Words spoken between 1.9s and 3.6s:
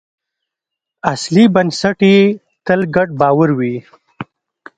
یې تل ګډ باور